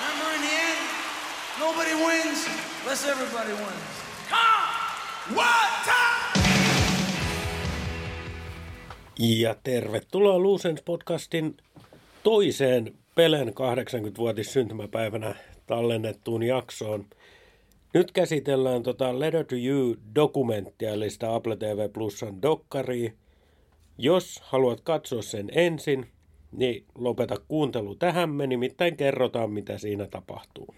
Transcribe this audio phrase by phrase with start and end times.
[0.00, 0.80] Remember in the end,
[1.58, 2.46] nobody wins
[2.82, 3.84] unless everybody wins.
[4.28, 4.66] Come!
[5.84, 6.42] Time?
[9.18, 11.56] Ja tervetuloa Luusens podcastin
[12.22, 15.34] toiseen Pelen 80-vuotis syntymäpäivänä
[15.66, 17.06] tallennettuun jaksoon.
[17.94, 23.12] Nyt käsitellään tota Letter to You-dokumenttia, eli sitä Apple TV Plusan dokkaria.
[23.98, 26.10] Jos haluat katsoa sen ensin,
[26.56, 30.74] niin lopeta kuuntelu tähän, me nimittäin kerrotaan, mitä siinä tapahtuu.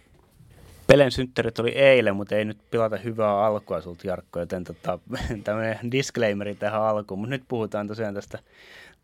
[0.86, 4.98] Pelen synttärit oli eilen, mutta ei nyt pilata hyvää alkua sulta Jarkko, joten tota,
[5.44, 7.20] tämmöinen disclaimeri tähän alkuun.
[7.20, 8.38] Mutta nyt puhutaan tosiaan tästä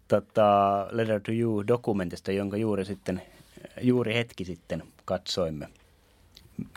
[0.08, 3.22] tota, Letter to You-dokumentista, jonka juuri, sitten,
[3.80, 5.68] juuri hetki sitten katsoimme.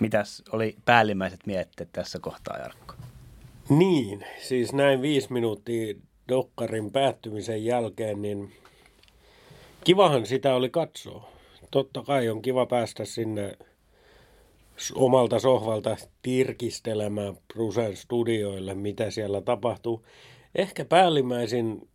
[0.01, 2.93] Mitäs oli päällimmäiset mietteet tässä kohtaa, Jarkko?
[3.69, 5.95] Niin, siis näin viisi minuuttia
[6.29, 8.53] dokkarin päättymisen jälkeen, niin
[9.87, 11.31] kivahan sitä oli katsoa.
[11.71, 13.57] Totta kai on kiva päästä sinne
[14.95, 20.05] omalta sohvalta tirkistelemään Brusen studioille, mitä siellä tapahtuu.
[20.55, 21.89] Ehkä päällimmäisin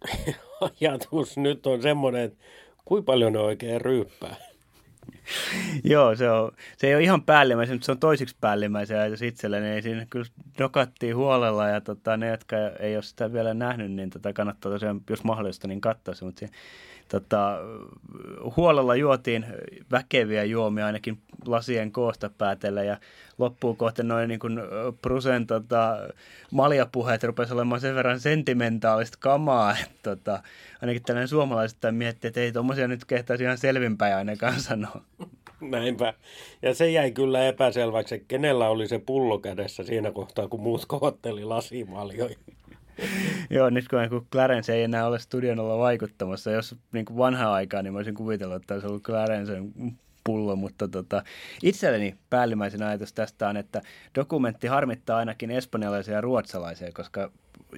[0.80, 2.38] ajatus nyt on semmoinen, että
[2.84, 4.36] kuinka paljon ne oikein ryyppää.
[5.84, 9.68] Joo, se, on, se ei ole ihan päällimmäisen, mutta se on toisiksi päällimmäisen ajatus itselleni.
[9.68, 10.26] Ei siinä kyllä
[10.58, 15.00] dokattiin huolella ja tota, ne, jotka ei ole sitä vielä nähnyt, niin tota, kannattaa tosiaan,
[15.10, 16.24] jos mahdollista, niin katsoa se.
[16.24, 16.48] Mutta se,
[17.08, 17.58] tota,
[18.56, 19.46] huolella juotiin
[19.90, 22.96] väkeviä juomia ainakin lasien koosta päätellä ja
[23.38, 24.60] loppuun kohta noin niin kuin
[25.02, 25.98] Prusen tota,
[26.50, 30.42] maljapuheet rupesi olemaan sen verran sentimentaalista kamaa, että tota,
[30.82, 35.02] ainakin tällainen suomalaiset miettii, että ei tuommoisia nyt kehtaisi ihan selvinpäin ainakaan sanoa.
[35.60, 36.14] Näinpä.
[36.62, 41.44] Ja se jäi kyllä epäselväksi, kenellä oli se pullo kädessä siinä kohtaa, kun muut kohotteli
[41.44, 42.36] lasimaljoja.
[43.50, 47.82] Joo, nyt kun, Clarence ei enää ole studion olla vaikuttamassa, jos niin kuin vanhaa aikaa,
[47.82, 49.72] niin mä olisin kuvitellut, että olisi ollut Clarencen
[50.24, 51.22] pullo, mutta tota,
[51.62, 53.82] itselleni päällimmäisen ajatus tästä on, että
[54.14, 57.30] dokumentti harmittaa ainakin espanjalaisia ja ruotsalaisia, koska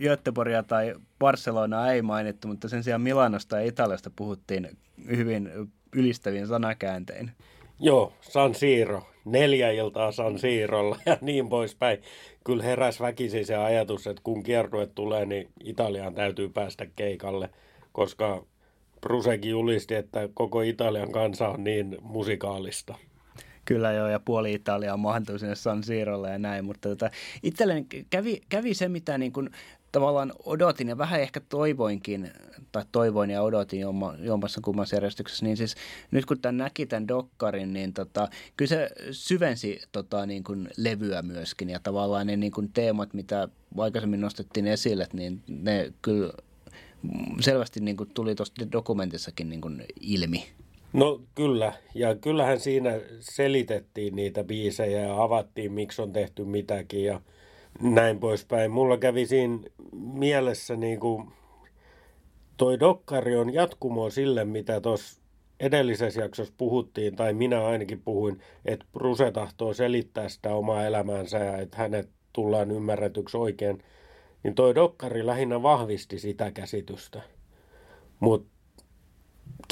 [0.03, 4.77] Göteborgia tai Barcelonaa ei mainittu, mutta sen sijaan Milanosta ja Italiasta puhuttiin
[5.09, 5.51] hyvin
[5.93, 7.33] ylistävin sanakääntein.
[7.81, 9.03] Joo, San Siro.
[9.25, 11.99] Neljä iltaa San Siirolla ja niin poispäin.
[12.45, 17.51] Kyllä heräs väkisin se ajatus, että kun kiertue tulee, niin Italiaan täytyy päästä keikalle,
[17.93, 18.47] koska
[19.01, 22.95] Brusekin julisti, että koko Italian kansa on niin musikaalista.
[23.65, 27.11] Kyllä joo, ja puoli Italiaa mahtui sinne San Siirolle ja näin, mutta tota,
[27.43, 29.51] itselleni kävi, kävi se, mitä niin kuin
[29.97, 32.31] tavallaan odotin ja vähän ehkä toivoinkin,
[32.73, 33.81] tai toivoin ja odotin
[34.19, 35.75] jommassa kummassa järjestyksessä, niin siis
[36.11, 41.23] nyt kun tämän näki tämän dokkarin, niin tota, kyllä se syvensi tota, niin kuin levyä
[41.23, 43.49] myöskin ja tavallaan ne niin kuin teemat, mitä
[43.79, 46.33] aikaisemmin nostettiin esille, niin ne kyllä
[47.41, 50.45] selvästi niin kuin tuli tuosta dokumentissakin niin kuin ilmi.
[50.93, 57.21] No kyllä, ja kyllähän siinä selitettiin niitä biisejä ja avattiin, miksi on tehty mitäkin ja
[57.83, 58.71] näin poispäin.
[58.71, 59.59] Mulla kävi siinä
[59.93, 61.29] mielessä niin kuin
[62.57, 65.21] toi dokkari on jatkumo sille, mitä tuossa
[65.61, 71.57] edellisessä jaksossa puhuttiin, tai minä ainakin puhuin, että Bruse tahtoo selittää sitä omaa elämäänsä ja
[71.57, 73.83] että hänet tullaan ymmärretyksi oikein,
[74.43, 77.23] niin toi dokkari lähinnä vahvisti sitä käsitystä.
[78.21, 78.49] Mutta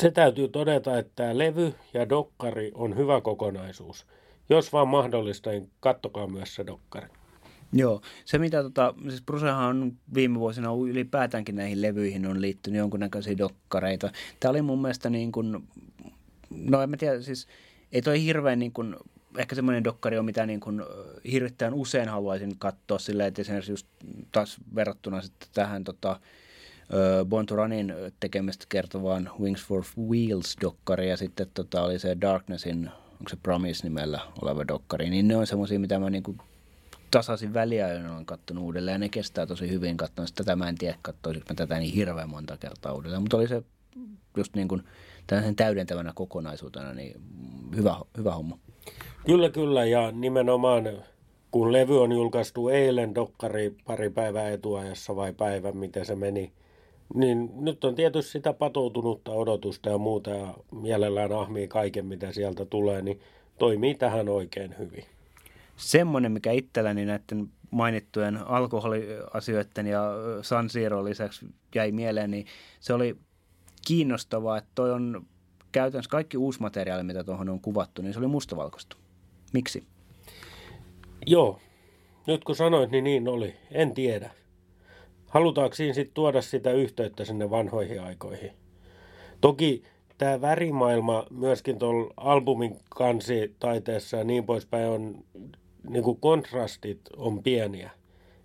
[0.01, 4.07] se täytyy todeta, että tämä levy ja dokkari on hyvä kokonaisuus.
[4.49, 7.09] Jos vaan mahdollista, niin kattokaa myös se dokkari.
[7.77, 13.39] Joo, se mitä tota, siis Brusehan on viime vuosina ylipäätäänkin näihin levyihin on liittynyt jonkunnäköisiä
[13.39, 14.11] dokkareita.
[14.41, 15.69] Tämä oli mun mielestä niin kuin,
[16.51, 17.47] no en mä tiedä, siis
[17.93, 18.97] ei toi hirveän niin kuin,
[19.39, 20.83] ehkä semmoinen dokkari on, mitä niin kuin
[21.33, 23.87] hirvittävän usein haluaisin katsoa silleen, että esimerkiksi just
[24.33, 26.21] taas verrattuna sitten tähän tota,
[27.29, 33.29] Born to Runin tekemistä kertovaan Wings for Wheels-dokkari ja sitten tota, oli se Darknessin, onko
[33.29, 36.39] se Promise nimellä oleva dokkari, niin ne on semmoisia, mitä mä niin kuin
[37.15, 40.25] tasaisin väliajoin olen katsonut uudelleen ja ne kestää tosi hyvin katsoa.
[40.35, 43.63] Tätä mä en tiedä, katsoisinko mä tätä niin hirveän monta kertaa uudelleen, mutta oli se
[44.37, 44.83] just niin kuin
[45.27, 47.21] tällaisen täydentävänä kokonaisuutena niin
[47.77, 48.59] hyvä, hyvä homma.
[49.27, 50.85] Kyllä, kyllä ja nimenomaan
[51.51, 56.53] kun levy on julkaistu eilen dokkari pari päivää etuajassa vai päivä, miten se meni,
[57.15, 62.65] niin nyt on tietysti sitä patoutunutta odotusta ja muuta ja mielellään ahmii kaiken, mitä sieltä
[62.65, 63.21] tulee, niin
[63.59, 65.14] toimii tähän oikein hyvin.
[65.77, 70.03] Semmoinen, mikä itselläni näiden mainittujen alkoholiasioiden ja
[70.43, 72.47] San Siro lisäksi jäi mieleen, niin
[72.81, 73.17] se oli
[73.87, 75.27] kiinnostavaa, että toi on
[75.73, 78.97] käytännössä kaikki uusi materiaali, mitä tuohon on kuvattu, niin se oli mustavalkoista.
[79.53, 79.85] Miksi?
[81.27, 81.61] Joo,
[82.27, 83.55] nyt kun sanoit, niin niin oli.
[83.71, 84.31] En tiedä.
[85.27, 88.51] Halutaanko siinä sitten tuoda sitä yhteyttä sinne vanhoihin aikoihin?
[89.41, 89.83] Toki
[90.19, 95.25] tämä värimaailma myöskin tuolla albumin kansitaiteessa ja niin poispäin on,
[95.89, 97.91] niin kuin kontrastit on pieniä.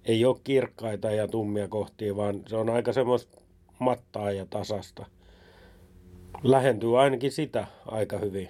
[0.05, 3.41] Ei ole kirkkaita ja tummia kohtia, vaan se on aika semmoista
[3.79, 5.05] mattaa ja tasasta.
[6.43, 8.49] Lähentyy ainakin sitä aika hyvin.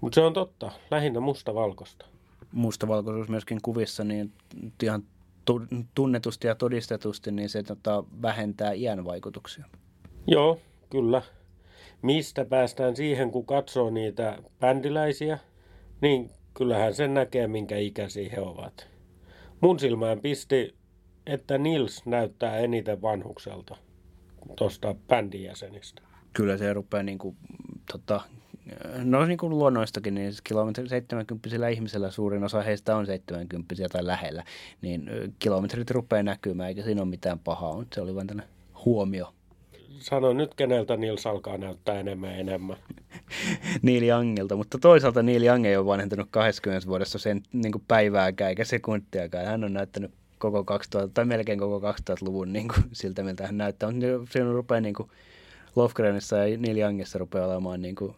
[0.00, 2.06] Mutta se on totta, lähinnä mustavalkoista.
[2.52, 4.32] Mustavalkoisuus myöskin kuvissa, niin
[4.82, 5.02] ihan
[5.94, 9.64] tunnetusti ja todistetusti, niin se tota, vähentää iän vaikutuksia.
[10.26, 11.22] Joo, kyllä.
[12.02, 15.38] Mistä päästään siihen, kun katsoo niitä bändiläisiä,
[16.00, 18.88] niin kyllähän sen näkee, minkä ikäisiä he ovat.
[19.60, 20.74] Mun silmään pisti,
[21.26, 23.76] että Nils näyttää eniten vanhukselta
[24.56, 26.02] tuosta bändin jäsenistä.
[26.32, 27.36] Kyllä se rupeaa niin kuin,
[27.92, 28.20] tota,
[29.04, 34.06] no niin kuin luonnoistakin, niin siis kilometri 70 ihmisellä suurin osa heistä on 70 tai
[34.06, 34.44] lähellä,
[34.82, 38.42] niin kilometrit rupeaa näkymään, eikä siinä ole mitään pahaa, mutta se oli vain tänne
[38.84, 39.34] huomio.
[39.98, 42.76] Sano nyt, keneltä Nils alkaa näyttää enemmän ja enemmän.
[43.82, 48.48] Niili Angelta, mutta toisaalta Niili Ange ei ole vanhentunut 20 vuodessa sen niin kuin päivääkään
[48.48, 49.46] eikä sekuntiakaan.
[49.46, 53.90] Hän on näyttänyt koko 2000, tai melkein koko 2000-luvun niin kuin, siltä, miltä hän näyttää.
[53.90, 55.10] Mutta siinä rupeaa niin kuin,
[55.76, 58.14] Lofgrenissa ja Neil Youngissa rupeaa olemaan niin kuin,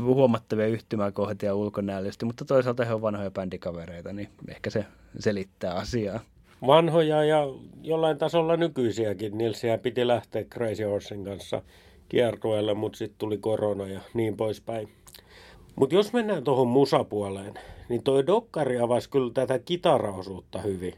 [0.00, 4.84] huomattavia yhtymäkohtia ulkonäöllisesti, mutta toisaalta he on vanhoja bändikavereita, niin ehkä se
[5.18, 6.20] selittää asiaa.
[6.66, 7.46] Vanhoja ja
[7.82, 9.38] jollain tasolla nykyisiäkin.
[9.38, 11.62] Nilsiä piti lähteä Crazy Horsein kanssa
[12.08, 14.88] kiertueelle, mutta sitten tuli korona ja niin poispäin.
[15.76, 17.54] Mutta jos mennään tuohon musapuoleen,
[17.88, 20.94] niin toi Dokkari avasi kyllä tätä kitaraosuutta hyvin.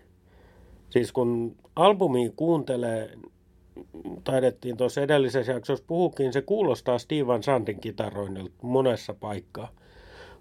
[0.90, 3.10] Siis kun albumi kuuntelee,
[4.24, 9.68] taidettiin tuossa edellisessä jaksossa puhukin, se kuulostaa Steven Sandin kitaroinnilta monessa paikkaa.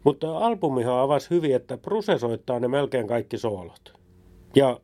[0.04, 3.94] Mutta albumihan avasi hyvin, että Bruce soittaa ne melkein kaikki soolot.
[4.56, 4.80] Ja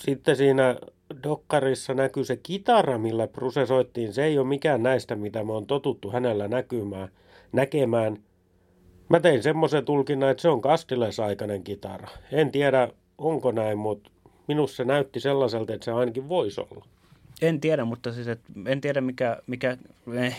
[0.00, 0.76] sitten siinä
[1.22, 4.12] Dokkarissa näkyy se kitara, millä Bruce soittiin.
[4.12, 7.08] Se ei ole mikään näistä, mitä me on totuttu hänellä näkymään,
[7.52, 8.16] näkemään.
[9.08, 12.08] Mä tein semmoisen tulkinnan, että se on Castiles-aikainen kitara.
[12.32, 12.88] En tiedä,
[13.18, 14.10] onko näin, mutta
[14.48, 16.84] minussa se näytti sellaiselta, että se ainakin voisi olla.
[17.42, 19.76] En tiedä, mutta siis et, en tiedä mikä, mikä,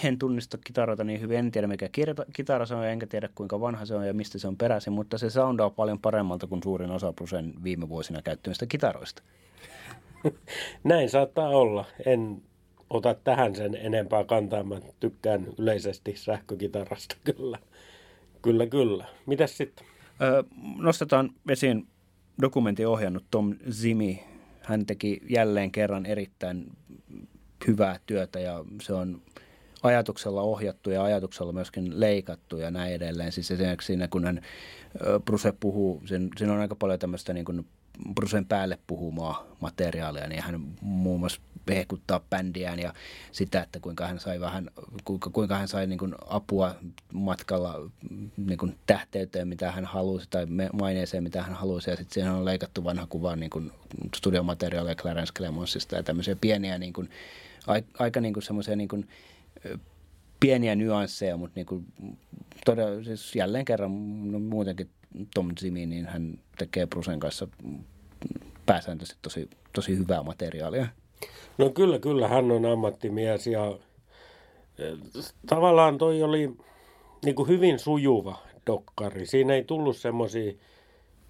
[0.03, 1.89] en tunnista kitaroita niin hyvin, en tiedä mikä
[2.33, 5.17] kitara se on, enkä tiedä kuinka vanha se on ja mistä se on peräisin, mutta
[5.17, 9.23] se soundaa paljon paremmalta kuin suurin osa Brusen viime vuosina käyttämistä kitaroista.
[10.83, 11.85] Näin saattaa olla.
[12.05, 12.41] En
[12.89, 14.63] ota tähän sen enempää kantaa.
[14.63, 17.59] Mä tykkään yleisesti sähkökitarasta kyllä.
[18.41, 19.05] Kyllä, kyllä.
[19.25, 19.87] Mitäs sitten?
[20.21, 20.43] Öö,
[20.77, 21.87] nostetaan esiin
[22.41, 24.23] dokumentin ohjannut Tom Zimi.
[24.61, 26.71] Hän teki jälleen kerran erittäin
[27.67, 29.21] hyvää työtä ja se on
[29.83, 33.31] ajatuksella ohjattu ja ajatuksella myöskin leikattu ja näin edelleen.
[33.31, 34.41] Siis esimerkiksi siinä, kun hän
[35.25, 37.65] Bruce puhuu, siinä on aika paljon tämmöistä niin kuin
[38.15, 42.93] Brucen päälle puhumaa materiaalia, niin hän muun muassa hehkuttaa bändiään ja
[43.31, 44.69] sitä, että kuinka hän sai vähän,
[45.05, 46.75] kuinka, kuinka hän sai niin kuin apua
[47.13, 47.89] matkalla
[48.37, 52.45] niin kuin tähteyteen, mitä hän halusi, tai maineeseen, mitä hän halusi, ja sitten siihen on
[52.45, 53.71] leikattu vanha kuva niin kuin
[54.15, 57.09] studiomateriaalia Clarence Clemonsista ja tämmöisiä pieniä, niin kuin,
[57.99, 59.07] aika niin kuin semmoisia niin kuin,
[60.39, 61.85] pieniä nyansseja, mutta niin kuin,
[62.65, 63.91] todella, siis jälleen kerran
[64.31, 64.89] no, muutenkin
[65.33, 67.47] Tom Zimi, niin hän tekee Brusen kanssa
[68.65, 70.87] pääsääntöisesti tosi, tosi hyvää materiaalia.
[71.57, 73.79] No kyllä, kyllä, hän on ammattimies ja
[74.79, 74.83] e,
[75.47, 76.51] tavallaan toi oli
[77.25, 78.37] niin kuin hyvin sujuva
[78.67, 79.25] dokkari.
[79.25, 80.53] Siinä ei tullut semmoisia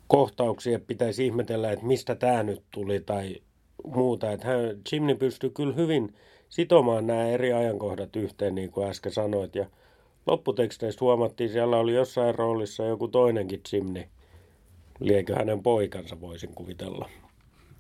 [0.08, 3.36] kohtauksia, että pitäisi ihmetellä, että mistä tämä nyt tuli tai
[3.86, 4.32] muuta.
[4.32, 4.58] Että hän,
[4.92, 6.16] Jimny pystyi kyllä hyvin
[6.50, 9.56] sitomaan nämä eri ajankohdat yhteen, niin kuin äsken sanoit.
[9.56, 9.66] Ja
[10.28, 14.04] lopputeksteistä huomattiin, siellä oli jossain roolissa joku toinenkin Jimny.
[15.00, 17.10] Liekö hänen poikansa, voisin kuvitella.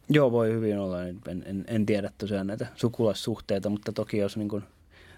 [0.09, 1.03] Joo, voi hyvin olla.
[1.03, 4.63] En, en, en tiedä tosiaan näitä sukulassuhteita, mutta toki jos niin kuin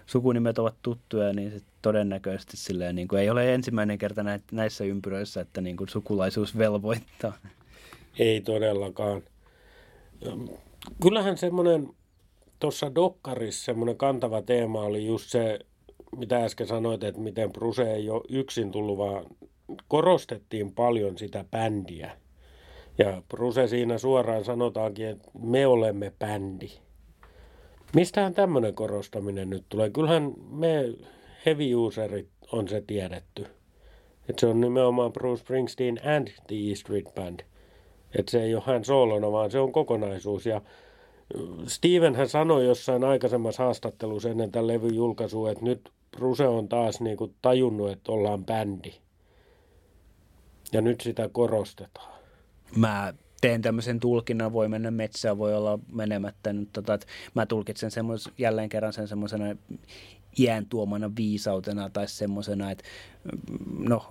[0.06, 4.22] sukunimet ovat tuttuja, niin sit todennäköisesti silleen, niin kuin ei ole ensimmäinen kerta
[4.52, 7.32] näissä ympyröissä, että niin kuin sukulaisuus velvoittaa.
[8.18, 9.22] Ei todellakaan.
[11.02, 11.88] Kyllähän semmoinen
[12.58, 15.58] tuossa Dokkarissa semmoinen kantava teema oli just se,
[16.16, 19.24] mitä äsken sanoit, että miten Bruse ei ole yksin tullut, vaan
[19.88, 22.10] korostettiin paljon sitä bändiä.
[22.98, 26.68] Ja Bruse siinä suoraan sanotaankin, että me olemme bändi.
[27.94, 29.90] Mistähän tämmöinen korostaminen nyt tulee?
[29.90, 30.94] Kyllähän me
[31.46, 33.46] heavy userit on se tiedetty.
[34.28, 37.40] Että se on nimenomaan Bruce Springsteen and the E Street Band.
[38.18, 40.46] Että se ei ole hän soolona, vaan se on kokonaisuus.
[40.46, 40.60] Ja
[41.66, 47.00] Steven hän sanoi jossain aikaisemmassa haastattelussa ennen tämän levyn julkaisua, että nyt Bruse on taas
[47.00, 48.92] niin kuin tajunnut, että ollaan bändi.
[50.72, 52.20] Ja nyt sitä korostetaan.
[52.76, 56.52] Mä teen tämmöisen tulkinnan, voi mennä metsään, voi olla menemättä.
[56.52, 59.44] Nyt, tota, että mä tulkitsen semmos, jälleen kerran sen semmoisena
[60.38, 62.84] iän tuomana viisautena tai semmoisena, että
[63.78, 64.06] no,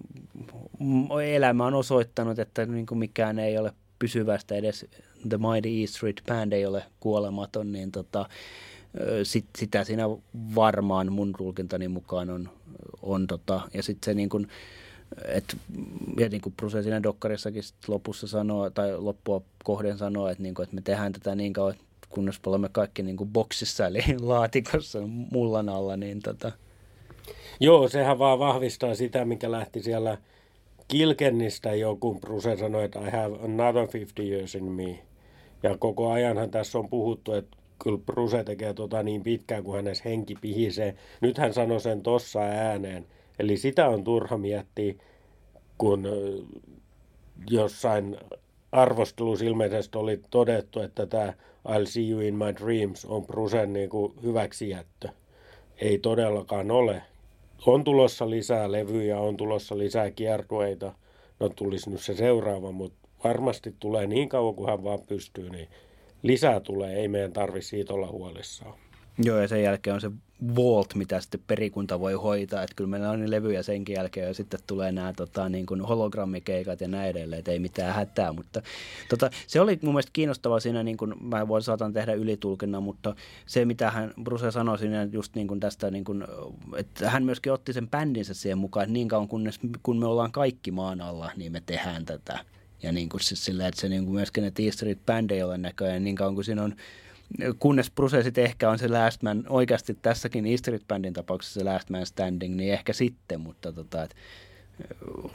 [1.26, 4.86] elämä on osoittanut, että niin kuin mikään ei ole pysyvästä edes
[5.30, 8.30] The Mighty East Street Band ei ole kuolematon, niin tota,
[9.24, 10.04] sit, sitä siinä
[10.56, 12.50] varmaan mun tulkintani mukaan on,
[13.02, 14.48] on tota, ja sitten se niin kuin,
[15.28, 15.58] et,
[16.20, 20.64] ja niin kuin Bruce siinä dokkarissakin lopussa sanoo, tai loppua kohden sanoo, että, niin kuin,
[20.64, 21.76] että me tehdään tätä niin kauan,
[22.10, 25.00] kunnes olemme kaikki niin kuin boksissa, eli laatikossa
[25.32, 26.52] mullan alla, niin tota.
[27.60, 30.18] Joo, sehän vaan vahvistaa sitä, mikä lähti siellä
[30.88, 35.00] Kilkennistä jo, kun Bruce sanoi, että I have another 50 years in me.
[35.64, 40.10] Ja koko ajanhan tässä on puhuttu, että kyllä Bruce tekee tota niin pitkään, kun hänessä
[40.10, 40.96] henki pihisee.
[41.22, 43.06] Nyt hän sanoi sen tossa ääneen.
[43.40, 44.94] Eli sitä on turha miettiä,
[45.78, 46.08] kun
[47.50, 48.18] jossain
[48.72, 51.34] arvostelussa ilmeisesti oli todettu, että tämä
[51.68, 55.10] I'll see you in my dreams on Brucen niin kuin hyväksijättö.
[55.78, 57.02] Ei todellakaan ole.
[57.66, 60.94] On tulossa lisää levyjä, on tulossa lisää kiertueita.
[61.40, 65.68] No tulisi nyt se seuraava, mutta varmasti tulee niin kauan kuin hän vaan pystyy, niin
[66.24, 68.74] lisää tulee, ei meidän tarvi siitä olla huolissaan.
[69.24, 70.12] Joo, ja sen jälkeen on se
[70.56, 74.34] Vault, mitä sitten perikunta voi hoitaa, että kyllä meillä on niin levyjä senkin jälkeen, ja
[74.34, 78.62] sitten tulee nämä tota, niin kuin hologrammikeikat ja näin edelleen, että ei mitään hätää, mutta
[79.10, 83.16] tota, se oli mun mielestä kiinnostavaa siinä, niin kuin mä voin saatan tehdä ylitulkinnan, mutta
[83.46, 86.26] se mitä hän, Bruce sanoi siinä just niin kuin tästä, niin kuin,
[86.76, 90.32] että hän myöskin otti sen bändinsä siihen mukaan, että niin kauan kunnes, kun me ollaan
[90.32, 92.40] kaikki maan alla, niin me tehdään tätä.
[92.84, 96.04] Ja niin kuin siis sillä, että se niin kuin myöskin, Street Band ei ole näköjään,
[96.04, 96.76] niin kauan kuin siinä on
[97.60, 101.90] kunnes prosessit ehkä on se last man, oikeasti tässäkin East Street Bandin tapauksessa se last
[101.90, 104.16] man standing, niin ehkä sitten, mutta tota, et,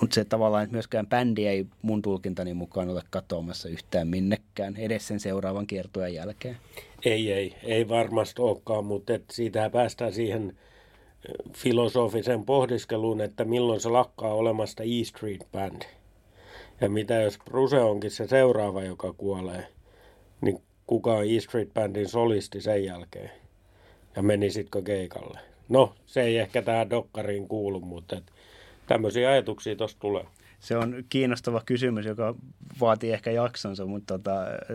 [0.01, 5.09] mutta se tavallaan, että myöskään bändi ei mun tulkintani mukaan ole katoamassa yhtään minnekään edes
[5.09, 6.57] sen seuraavan kiertueen jälkeen.
[7.05, 10.57] Ei, ei, ei varmasti olekaan, mutta et siitä päästään siihen
[11.53, 15.83] filosofisen pohdiskeluun, että milloin se lakkaa olemasta E Street Band.
[16.81, 19.69] Ja mitä jos Bruce onkin se seuraava, joka kuolee,
[20.41, 23.31] niin kuka on E Street Bandin solisti sen jälkeen?
[24.17, 25.41] Ja menisitkö keikalle?
[25.69, 28.23] No, se ei ehkä tähän dokkariin kuulu, mutta
[28.87, 30.25] tämmöisiä ajatuksia tuosta tulee.
[30.61, 32.35] Se on kiinnostava kysymys, joka
[32.81, 34.33] vaatii ehkä jaksonsa, mutta tota,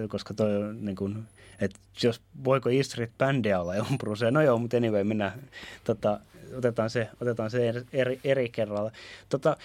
[0.10, 1.24] koska toi on niin kuin,
[1.62, 5.50] että jos voiko E Street Bandia olla ilman Brucea, no joo, mutta anyway, mennään,
[5.84, 6.20] tota,
[6.58, 8.91] otetaan se, otetaan se eri, eri kerralla.
[9.29, 9.58] Tota,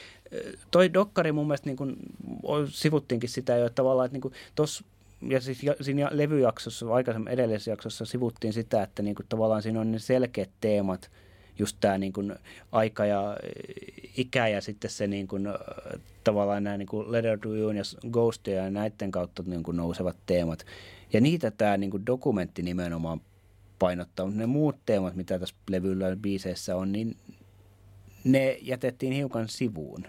[0.71, 1.97] toi dokkari mun mielestä niin kuin,
[2.71, 4.85] sivuttiinkin sitä jo, että tavallaan, että niin tuossa
[5.29, 9.99] ja siis siinä levyjaksossa, aikaisemmin edellisessä jaksossa sivuttiin sitä, että niin tavallaan siinä on ne
[9.99, 11.11] selkeät teemat,
[11.59, 12.35] just tämä niin kuin
[12.73, 13.37] aika ja
[14.17, 15.49] ikä ja sitten se niin kuin,
[16.25, 20.67] tavallaan nämä niin Letter to You ja Ghost ja näiden kautta niin nousevat teemat.
[21.13, 23.21] Ja niitä tämä niin kuin dokumentti nimenomaan
[23.85, 27.17] painottaa, mutta ne muut teemat, mitä tässä levyllä biiseissä on, niin
[28.25, 30.05] ne jätettiin hiukan sivuun.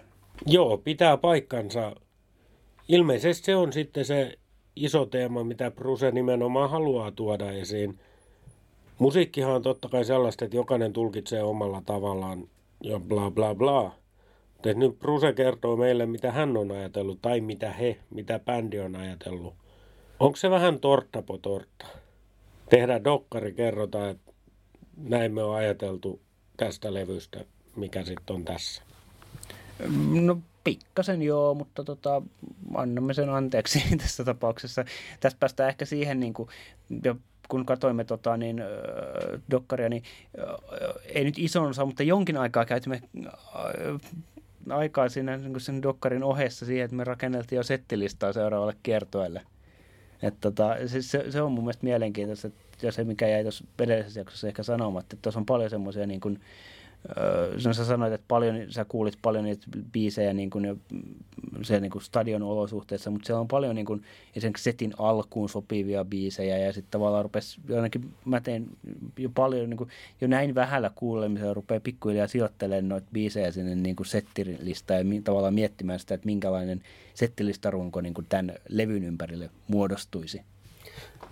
[0.46, 1.94] Joo, pitää paikkansa.
[2.88, 4.38] Ilmeisesti se on sitten se
[4.76, 7.98] iso teema, mitä Bruce nimenomaan haluaa tuoda esiin.
[8.98, 12.48] Musiikkihan on totta kai sellaista, että jokainen tulkitsee omalla tavallaan
[12.82, 13.94] ja bla bla bla.
[14.52, 18.96] Mutta nyt Bruce kertoo meille, mitä hän on ajatellut tai mitä he, mitä bändi on
[18.96, 19.54] ajatellut.
[20.20, 21.86] Onko se vähän tortta po tortta?
[22.70, 24.32] Tehdään dokkari, kerrotaan, että
[24.96, 26.20] näin me on ajateltu
[26.56, 27.44] tästä levystä,
[27.76, 28.82] mikä sitten on tässä.
[30.22, 32.22] No Pikkasen joo, mutta tota,
[32.74, 34.84] annamme sen anteeksi tässä tapauksessa.
[35.20, 36.48] Tässä päästään ehkä siihen, niin kuin,
[37.48, 38.66] kun katsoimme tota, niin, äh,
[39.50, 40.02] dokkaria, niin
[40.38, 43.32] äh, ei nyt ison osa, mutta jonkin aikaa käytimme äh,
[44.70, 49.42] aikaa siinä niin sen dokkarin ohessa siihen, että me rakenneltiin jo settilistaa seuraavalle kiertoelle.
[50.22, 52.50] Et tota, siis se, se, on mun mielestä mielenkiintoista,
[52.82, 56.20] ja se mikä jäi tuossa edellisessä jaksossa ehkä sanomatta, että tuossa on paljon semmoisia niin
[56.20, 56.40] kuin,
[57.16, 60.80] Öö, sä sanoit, että paljon, sä kuulit paljon niitä biisejä niin kuin,
[61.64, 64.02] se, niin kuin stadion olosuhteissa, mutta siellä on paljon niin kuin,
[64.36, 68.66] esimerkiksi setin alkuun sopivia biisejä ja sitten tavallaan rupesi, ainakin mä teen
[69.18, 73.96] jo paljon, niin kuin, jo näin vähällä kuulemisella rupeaa pikkuhiljaa sijoittelemaan noita biisejä sinne niin
[73.96, 76.82] kuin settilistaan ja tavallaan miettimään sitä, että minkälainen
[77.14, 80.42] settilistarunko niin kuin tämän levyn ympärille muodostuisi.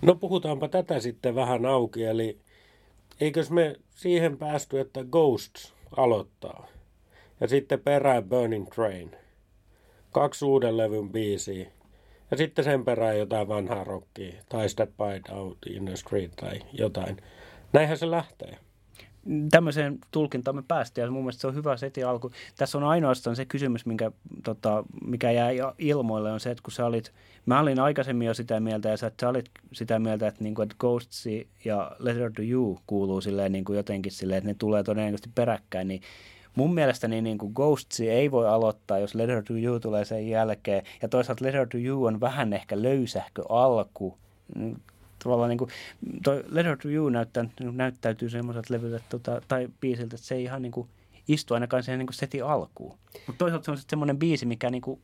[0.01, 2.37] No puhutaanpa tätä sitten vähän auki, eli
[3.21, 6.67] eikös me siihen päästy, että Ghosts aloittaa.
[7.41, 9.11] Ja sitten perään Burning Train.
[10.15, 11.67] Kaksi uuden levyn biisiä.
[12.31, 14.33] Ja sitten sen perään jotain vanhaa rockia.
[14.49, 17.17] Tai Step By Out in the Street tai jotain.
[17.73, 18.57] Näinhän se lähtee.
[19.49, 22.31] tämmöiseen tulkintaan me päästiin ja mun mielestä se on hyvä seti alku.
[22.57, 24.11] Tässä on ainoastaan se kysymys, minkä,
[24.43, 27.13] tota, mikä jää ilmoille, on se, että kun sä olit,
[27.45, 30.63] mä olin aikaisemmin jo sitä mieltä ja sä, sä olit sitä mieltä, että, niin kuin,
[30.63, 31.25] että Ghosts
[31.65, 35.87] ja Letter to You kuuluu silleen, niin kuin jotenkin silleen, että ne tulee todennäköisesti peräkkäin,
[35.87, 36.01] niin
[36.55, 40.83] mun mielestäni niin kuin Ghosts ei voi aloittaa, jos Letter to You tulee sen jälkeen.
[41.01, 44.17] Ja toisaalta Letter to You on vähän ehkä löysähkö alku
[45.23, 45.69] tavallaan niin kuin,
[46.23, 50.61] toi Letter to You näyttää, näyttäytyy semmoiselta levyltä tota, tai biisiltä, että se ei ihan
[50.61, 50.87] niin kuin
[51.27, 52.97] istu ainakaan siihen niin kuin setin alkuun.
[53.27, 55.01] Mutta toisaalta se on semmoinen biisi, mikä niin kuin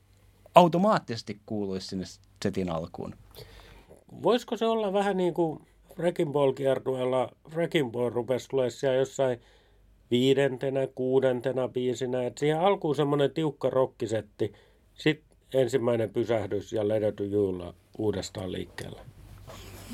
[0.55, 2.05] automaattisesti kuuluisi sinne
[2.43, 3.15] setin alkuun.
[4.24, 5.62] Voisiko se olla vähän niin kuin
[5.98, 9.41] Wrecking Ball kiertueella, Wrecking Ball rupesi tulemaan siellä jossain
[10.12, 14.53] viidentenä, kuudentena biisinä, että siihen alkuun semmoinen tiukka rokkisetti,
[14.94, 17.24] sitten ensimmäinen pysähdys ja Let to
[17.98, 19.01] uudestaan liikkeelle.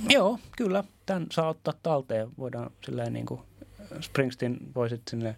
[0.10, 0.84] Joo, kyllä.
[1.06, 2.30] Tämän saa ottaa talteen.
[2.38, 3.42] Voidaan silleen niin kuin
[4.02, 5.36] Springsteen voisit sinne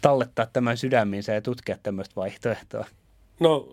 [0.00, 2.84] tallettaa tämän sydämiinsä ja tutkia tämmöistä vaihtoehtoa.
[3.40, 3.68] No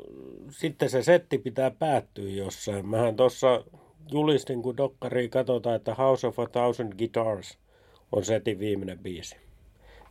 [0.49, 2.87] sitten se setti pitää päättyä jossain.
[2.87, 3.63] Mähän tuossa
[4.11, 7.57] julistin, kun dokkari katsotaan, että House of a Thousand Guitars
[8.11, 9.46] on setin viimeinen biisi.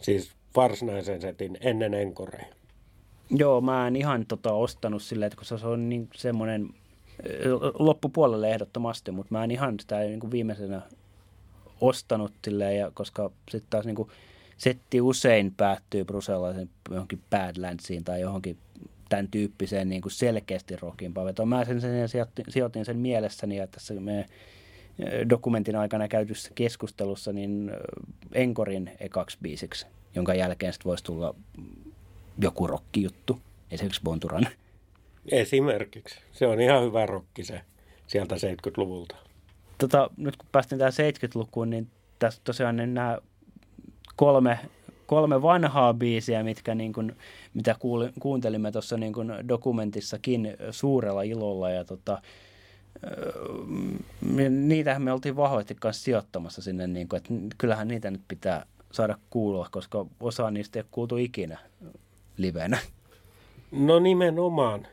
[0.02, 2.46] Siis varsinaisen setin ennen enkoreja.
[3.30, 6.68] Joo, mä en ihan tota ostanut silleen, että kun se on niin semmoinen
[7.78, 10.82] loppupuolelle ehdottomasti, mutta mä en ihan sitä niin kuin viimeisenä
[11.80, 14.08] ostanut silleen, ja koska sitten taas niin kuin
[14.56, 18.58] setti usein päättyy Bruselaisen johonkin Badlandsiin tai johonkin
[19.08, 20.74] tämän tyyppiseen niin kuin selkeästi
[21.24, 21.48] vetoon.
[21.48, 24.26] Mä sen, sen sijoitin, sijoitin sen mielessäni ja tässä me
[25.30, 27.72] dokumentin aikana käytyssä keskustelussa niin
[28.32, 31.34] Enkorin ekaksi biisiksi, jonka jälkeen sitten voisi tulla
[32.38, 34.46] joku rockijuttu, esimerkiksi Bonturan
[35.32, 36.20] Esimerkiksi.
[36.32, 37.60] Se on ihan hyvä rokki se
[38.06, 39.16] sieltä 70-luvulta.
[39.78, 43.18] Tota, nyt kun päästiin tähän 70-lukuun, niin tässä tosiaan niin nämä
[44.16, 44.58] kolme,
[45.06, 47.16] kolme vanhaa biisiä, mitkä niin kuin,
[47.54, 51.70] mitä kuuli, kuuntelimme tuossa niin kuin dokumentissakin suurella ilolla.
[51.70, 52.22] Ja tota,
[54.50, 59.18] niitähän me oltiin vahvasti kanssa sijoittamassa sinne, niin kuin, että kyllähän niitä nyt pitää saada
[59.30, 61.58] kuulua, koska osa niistä ei ole kuultu ikinä
[62.36, 62.78] livenä.
[63.70, 64.86] No nimenomaan.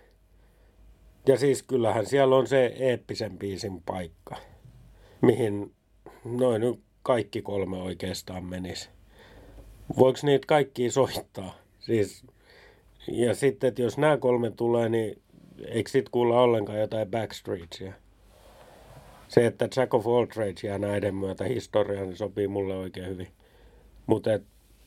[1.28, 4.36] Ja siis kyllähän siellä on se eeppisen biisin paikka,
[5.22, 5.76] mihin
[6.26, 8.90] noin kaikki kolme oikeastaan menisi.
[9.98, 11.56] Voiko niitä kaikki soittaa?
[11.80, 12.26] Siis,
[13.08, 15.22] ja sitten, että jos nämä kolme tulee, niin
[15.68, 17.94] eikö sit kuulla ollenkaan jotain Backstreetsia?
[19.28, 23.28] Se, että Jack of all trades jää näiden myötä historiaan, niin sopii mulle oikein hyvin.
[24.08, 24.30] Mutta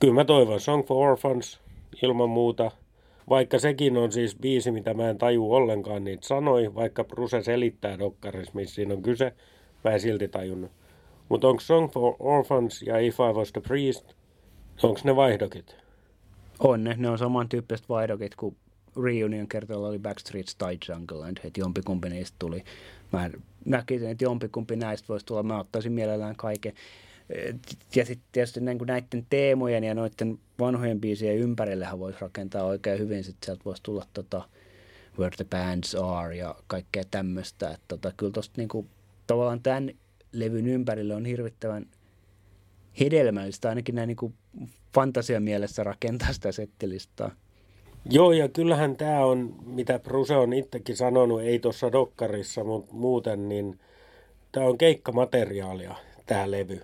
[0.01, 1.61] kyllä mä toivon Song for Orphans
[2.03, 2.70] ilman muuta–
[3.29, 7.99] vaikka sekin on siis biisi, mitä mä en taju ollenkaan niitä sanoi, vaikka Bruse selittää
[7.99, 9.33] dokkarissa, missä siinä on kyse,
[9.85, 10.70] mä en silti tajunnut.
[11.29, 14.14] Mutta onko Song for Orphans ja If I Was the Priest,
[14.83, 15.77] onko ne vaihdokit?
[16.59, 18.57] On ne, ne on samantyyppiset vaihdokit kuin
[19.04, 22.64] Reunion kertoilla oli Backstreet Style Jungle, että jompikumpi niistä tuli.
[23.12, 23.30] Mä
[23.64, 26.72] näkisin, että jompikumpi näistä voisi tulla, mä ottaisin mielellään kaiken
[27.94, 32.98] ja sitten tietysti niin kuin näiden teemojen ja noiden vanhojen biisien ympärillehän voisi rakentaa oikein
[32.98, 33.24] hyvin.
[33.24, 34.48] Sitten sieltä voisi tulla tota,
[35.18, 37.70] Where the Bands Are ja kaikkea tämmöistä.
[37.70, 38.88] Että tota, kyllä tuosta niin kuin,
[39.26, 39.90] tavallaan tämän
[40.32, 41.87] levyn ympärille on hirvittävän
[43.00, 44.35] hedelmällistä ainakin näin niin kuin
[44.94, 47.30] fantasiamielessä rakentaa sitä settilistaa.
[48.11, 53.49] Joo, ja kyllähän tämä on, mitä Bruse on itsekin sanonut, ei tuossa dokkarissa, mutta muuten,
[53.49, 53.79] niin
[54.53, 55.95] tämä on keikkamateriaalia,
[56.27, 56.83] tämä levy.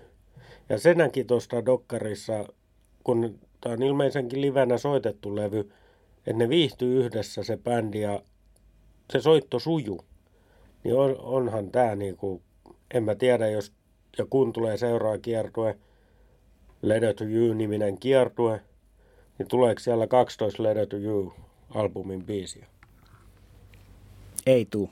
[0.69, 2.45] Ja se näki tuosta dokkarissa,
[3.03, 5.59] kun tämä on ilmeisenkin livenä soitettu levy,
[6.17, 8.21] että ne viihtyy yhdessä se bändi ja
[9.11, 10.05] se soitto suju.
[10.83, 12.41] Niin on, onhan tämä niinku,
[12.93, 13.73] en mä tiedä, jos
[14.17, 15.77] ja kun tulee seuraa kiertue,
[16.81, 18.61] Letter to You-niminen kiertue,
[19.39, 22.65] niin tuleeko siellä 12 Letter to You-albumin biisiä?
[24.45, 24.89] Ei tuu.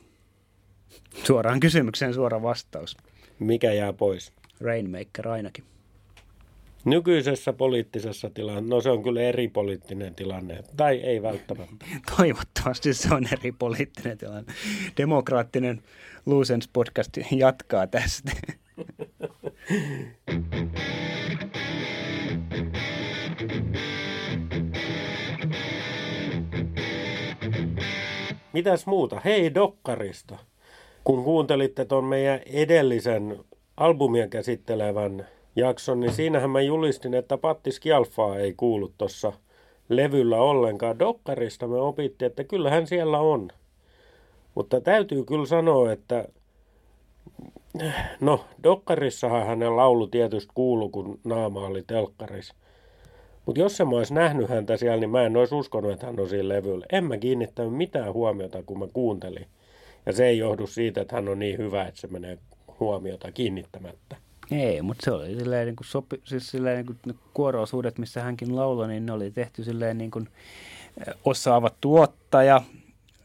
[1.24, 2.98] Suoraan kysymykseen suora vastaus.
[3.40, 4.34] Mikä jää pois?
[4.62, 5.64] Rainmaker ainakin.
[6.86, 11.86] Nykyisessä poliittisessa tilanteessa, no se on kyllä eri poliittinen tilanne, tai ei välttämättä.
[12.18, 14.54] Toivottavasti se on eri poliittinen tilanne.
[14.98, 15.84] Demokraattinen
[16.26, 18.32] Luusens podcast jatkaa tästä.
[28.54, 29.22] Mitäs muuta?
[29.26, 30.38] Hei Dokkarista.
[31.04, 33.40] Kun kuuntelitte tuon meidän edellisen
[33.78, 39.34] albumia käsittelevän jakson, niin siinähän mä julistin, että Patti Skialfaa ei kuulu tuossa
[39.90, 41.00] levyllä ollenkaan.
[41.00, 43.48] Dokkarista me opittiin, että kyllähän siellä on.
[44.56, 46.26] Mutta täytyy kyllä sanoa, että
[48.22, 52.54] no, Dokkarissahan hänen laulu tietysti kuulu, kun naama oli telkkaris.
[53.46, 56.30] Mutta jos mä olisi nähnyt häntä siellä, niin mä en olisi uskonut, että hän on
[56.30, 56.86] siinä levyllä.
[56.92, 59.46] En mä kiinnittänyt mitään huomiota, kun mä kuuntelin.
[60.06, 62.38] Ja se ei johdu siitä, että hän on niin hyvä, että se menee
[62.80, 64.16] huomiota kiinnittämättä.
[64.52, 68.22] Ei, mutta se oli silleen niin kuin sopi, siis silleen niin kuin ne kuoroosuudet, missä
[68.22, 70.28] hänkin lauloi, niin ne oli tehty silleen niin kuin
[71.26, 72.62] osaava tuottaja,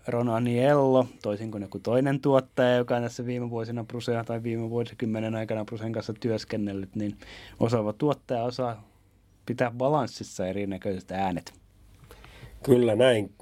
[0.08, 4.70] Ron Aniello, toisin kuin joku toinen tuottaja, joka on tässä viime vuosina Brusea tai viime
[4.70, 7.16] vuosikymmenen aikana Brusen kanssa työskennellyt, niin
[7.60, 8.82] osaava tuottaja osaa
[9.46, 11.54] pitää balanssissa erinäköiset äänet.
[12.62, 13.34] Kyllä näin.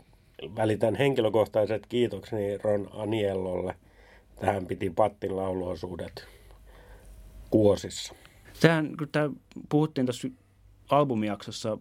[0.56, 3.74] Välitän henkilökohtaiset kiitokseni Ron Aniellolle.
[4.40, 6.28] Tähän piti Pattin lauluosuudet
[7.50, 8.14] kuosissa.
[8.52, 9.30] Sehän, kun tämä
[9.68, 10.28] puhuttiin tuossa
[10.88, 11.78] albumijaksossa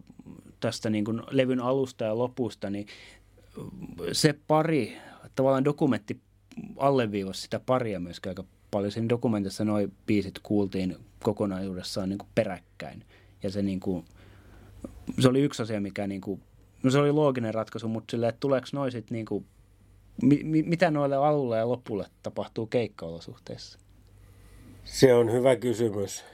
[0.60, 2.86] tästä niin kuin levyn alusta ja lopusta, niin
[4.12, 4.96] se pari,
[5.34, 6.20] tavallaan dokumentti
[6.76, 8.92] alleviivasi sitä paria myöskään aika paljon.
[8.92, 13.04] Siinä dokumentissa noin biisit kuultiin kokonaisuudessaan niin kuin peräkkäin.
[13.42, 14.04] Ja se, niin kuin,
[15.20, 16.42] se oli yksi asia, mikä niin kuin,
[16.82, 19.46] no se oli looginen ratkaisu, mutta silleen, että tuleeko noin sitten niin kuin,
[20.22, 23.78] mi, mitä noille alulle ja lopulle tapahtuu keikkaolosuhteissa?
[24.84, 26.24] Se on hyvä kysymys.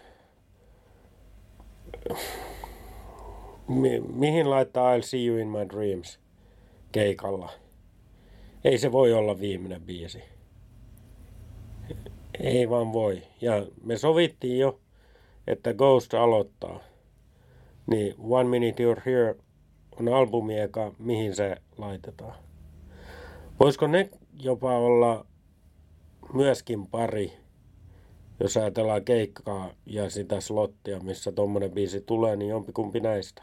[3.69, 6.21] Mi- mihin laittaa I'll see you in my dreams
[6.93, 7.53] keikalla?
[8.65, 10.23] Ei se voi olla viimeinen biisi.
[12.41, 13.23] Ei vaan voi.
[13.41, 14.81] Ja me sovittiin jo,
[15.47, 16.81] että Ghost aloittaa.
[17.90, 19.37] Niin One Minute You're Here
[20.00, 22.35] on albumi eka, mihin se laitetaan.
[23.61, 24.11] Voisiko ne
[24.42, 25.26] jopa olla
[26.33, 27.33] myöskin pari
[28.40, 33.42] jos ajatellaan keikkaa ja sitä slottia, missä tuommoinen biisi tulee, niin jompikumpi näistä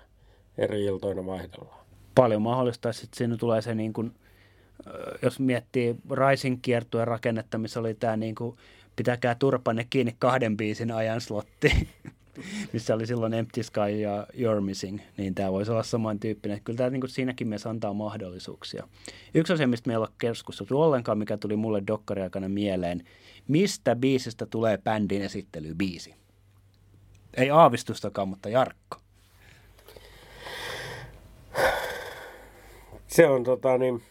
[0.57, 1.85] eri iltoina vaihdellaan.
[2.15, 4.11] Paljon mahdollista, että siinä tulee se niin kuin,
[5.21, 8.57] jos miettii Rising kiertueen rakennetta, missä oli tämä niin kuin,
[8.95, 11.71] pitäkää turpanne kiinni kahden biisin ajan slotti,
[12.73, 16.61] missä oli silloin Empty Sky ja You're Missing, niin tämä voisi olla samantyyppinen.
[16.63, 18.87] Kyllä tämä niin kuin siinäkin mielessä antaa mahdollisuuksia.
[19.33, 23.03] Yksi asia, mistä meillä ei ole keskusteltu ollenkaan, mikä tuli mulle dokkari aikana mieleen,
[23.47, 26.15] mistä biisistä tulee bändin esittelybiisi?
[27.37, 28.97] Ei aavistustakaan, mutta Jarkko.
[33.07, 34.01] Se on tota niin,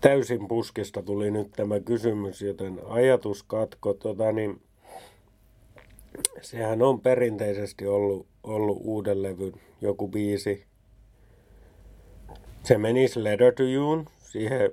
[0.00, 4.62] täysin puskista tuli nyt tämä kysymys, joten ajatuskatko, tota niin,
[6.40, 10.64] sehän on perinteisesti ollut, ollut uuden levyn joku biisi.
[12.62, 14.72] Se menisi Letter to You, siihen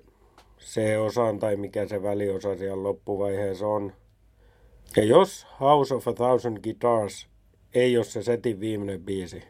[0.60, 3.94] C-osaan tai mikä se väliosa siellä loppuvaiheessa on.
[4.98, 7.28] Ja jos House of a Thousand Guitars
[7.74, 9.44] ei ole se setin viimeinen biisi,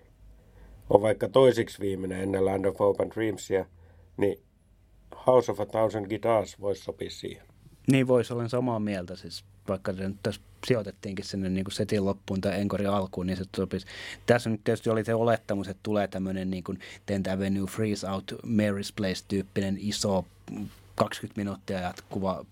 [0.90, 3.66] on vaikka toisiksi viimeinen ennen Land of Open Dreamsia,
[4.18, 4.40] niin
[5.28, 7.44] House of a Thousand Guitars voisi sopia siihen.
[7.92, 9.16] Niin voisi, olla samaa mieltä.
[9.16, 13.38] Siis vaikka se nyt tässä sijoitettiinkin sinne niin kuin setin loppuun tai enkori alkuun, niin
[13.38, 13.88] se sopisi.
[14.26, 18.32] Tässä nyt tietysti oli se olettamus, että tulee tämmöinen niin kuin Tent Avenue Freeze Out
[18.32, 20.26] Mary's Place-tyyppinen iso
[20.96, 22.46] 20 minuuttia jatkuva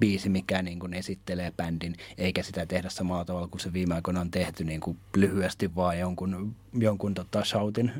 [0.00, 4.20] biisi, mikä niin kuin esittelee bändin, eikä sitä tehdä samalla tavalla kuin se viime aikoina
[4.20, 7.92] on tehty niin kuin lyhyesti vaan jonkun, jonkun tota shoutin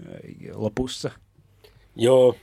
[0.55, 1.11] lopussa.
[1.97, 2.37] Joo,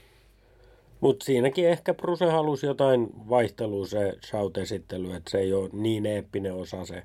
[1.02, 6.54] mutta siinäkin ehkä Bruse halusi jotain vaihtelua se shout-esittely, että se ei ole niin eeppinen
[6.54, 7.04] osa se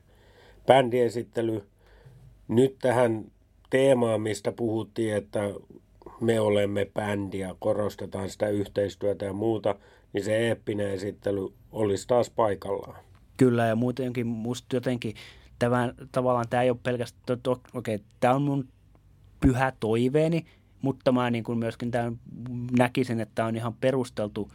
[0.67, 1.67] bändiesittely.
[2.49, 3.25] Nyt tähän
[3.71, 5.41] teemaan, mistä puhuttiin, että
[6.21, 9.75] me olemme bändi ja korostetaan sitä yhteistyötä ja muuta–
[10.17, 13.05] niin se eeppinen esittely olisi taas paikallaan.
[13.37, 15.15] Kyllä, ja muutenkin musta jotenkin
[15.59, 17.39] tämä, tavallaan tämä ei ole pelkästään,
[17.75, 18.69] okei, okay, tämä on mun
[19.41, 20.47] pyhä toiveeni,
[20.83, 22.21] mutta mä niin kuin myöskin tämän
[22.79, 24.51] näkisin, että on ihan perusteltu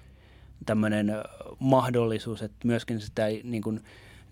[0.65, 1.13] tämmöinen
[1.60, 3.81] mahdollisuus, että myöskin sitä niin kuin,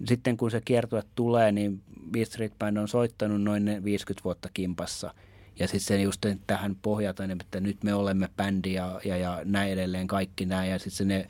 [0.06, 5.13] sitten kun se kiertue tulee, niin Beast Street Band on soittanut noin 50 vuotta kimpassa–
[5.60, 9.71] ja sitten se just tähän pohjataan, että nyt me olemme bändi ja, ja, ja näin
[9.71, 10.65] edelleen kaikki nämä.
[10.65, 11.28] Ja sitten ne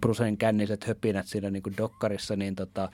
[0.00, 2.90] Brusen känniset höpinät siinä niin kuin dokkarissa, niin tota,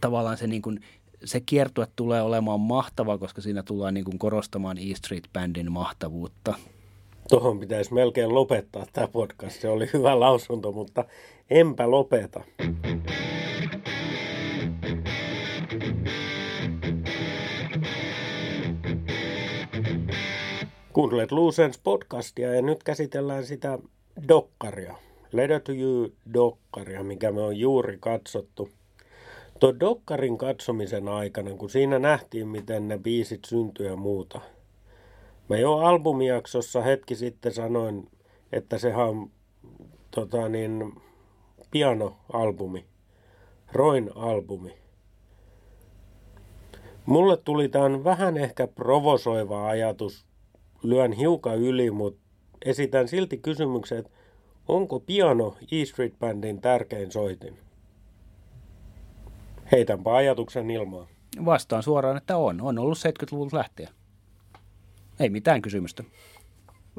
[0.00, 0.80] tavallaan se niin kuin,
[1.24, 6.54] se kiertue tulee olemaan mahtava, koska siinä tullaan niin kuin korostamaan E Street Bandin mahtavuutta.
[7.28, 9.60] Tuohon pitäisi melkein lopettaa tämä podcast.
[9.60, 11.04] Se oli hyvä lausunto, mutta
[11.50, 12.44] enpä lopeta.
[20.92, 23.78] Kuuntelet Lucens podcastia ja nyt käsitellään sitä
[24.28, 24.94] dokkaria.
[25.32, 28.68] Letter to you dokkaria, mikä me on juuri katsottu.
[29.60, 34.40] Tuo dokkarin katsomisen aikana, kun siinä nähtiin, miten ne biisit syntyy ja muuta.
[35.48, 38.08] Mä jo albumijaksossa hetki sitten sanoin,
[38.52, 39.30] että sehän on
[40.10, 40.94] tota niin,
[41.70, 42.84] pianoalbumi,
[43.72, 44.74] Roin albumi.
[47.06, 50.26] Mulle tuli tämän vähän ehkä provosoiva ajatus.
[50.82, 52.20] Lyön hiukan yli, mutta
[52.64, 54.10] esitän silti kysymyksen, että
[54.68, 57.69] onko piano E Street Bandin tärkein soitin?
[59.72, 61.06] Heitänpä ajatuksen ilmaan.
[61.44, 62.60] Vastaan suoraan, että on.
[62.60, 63.88] On ollut 70-luvulta lähtien.
[65.20, 66.04] Ei mitään kysymystä.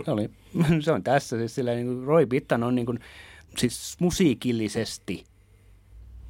[0.06, 0.30] Se, oli,
[0.84, 1.38] se on tässä.
[1.38, 3.00] Siis sillä, niin kuin Roy Bittan on niin kuin,
[3.58, 5.24] siis musiikillisesti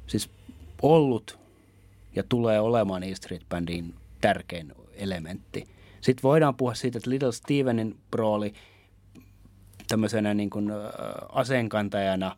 [0.06, 0.30] siis
[0.82, 1.38] ollut
[2.14, 5.64] ja tulee olemaan E Street Bandin tärkein elementti.
[6.00, 8.52] Sitten voidaan puhua siitä, että Little Stevenin rooli
[9.88, 10.70] tämmöisenä niin kuin,
[11.28, 12.36] aseenkantajana,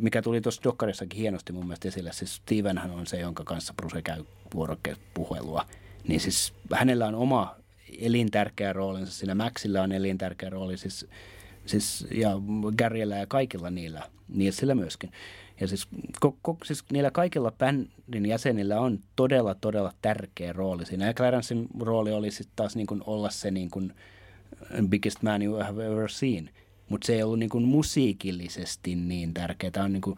[0.00, 2.12] mikä tuli tuossa Dokkarissakin hienosti mun mielestä esille.
[2.12, 4.24] Siis Stevenhän on se, jonka kanssa Bruce käy
[4.54, 5.66] vuoropuhelua.
[6.08, 7.56] Niin siis hänellä on oma
[7.98, 11.06] elintärkeä roolinsa, siinä Maxilla on elintärkeä rooli, siis,
[11.66, 12.30] siis, ja
[12.76, 14.02] Garyllä ja kaikilla niillä,
[14.50, 15.12] sillä myöskin.
[15.60, 15.88] Ja siis,
[16.20, 21.06] ko, ko, siis niillä kaikilla bändin jäsenillä on todella, todella tärkeä rooli siinä.
[21.06, 23.92] Ja Clarencein rooli oli sitten taas niin kuin olla se niin kuin
[24.88, 26.50] biggest man you have ever seen.
[26.88, 29.70] Mutta se ei ollut niin kuin musiikillisesti niin tärkeää.
[29.70, 30.16] Tämä on niin kuin,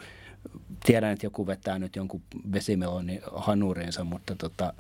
[0.87, 4.72] tiedän, että joku vetää nyt jonkun vesimeloni hanurinsa, mutta tota,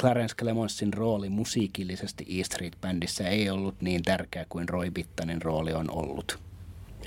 [0.00, 5.72] Clarence Clemonsin rooli musiikillisesti E Street Bandissä ei ollut niin tärkeä kuin Roy Bittanin rooli
[5.72, 6.38] on ollut.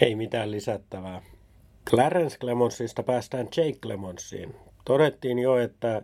[0.02, 1.22] Ei mitään lisättävää.
[1.90, 4.56] Clarence Clemonsista päästään Jake Clemonsiin.
[4.86, 6.02] Todettiin jo, että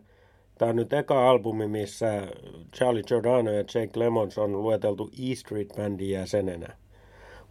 [0.58, 2.28] tämä on nyt eka albumi, missä
[2.76, 6.78] Charlie Giordano ja Jake Clemons on lueteltu E Street Bandin jäsenenä.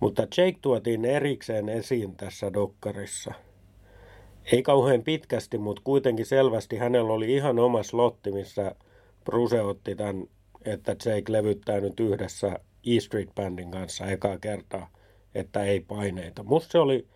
[0.01, 3.35] Mutta Jake tuotiin erikseen esiin tässä dokkarissa.
[4.53, 8.75] Ei kauhean pitkästi, mutta kuitenkin selvästi hänellä oli ihan oma slotti, missä
[9.25, 10.25] Bruce otti tämän,
[10.65, 14.89] että Jake levyttää nyt yhdessä E Street Bandin kanssa ekaa kertaa,
[15.35, 16.43] että ei paineita.
[16.43, 17.07] Musta se oli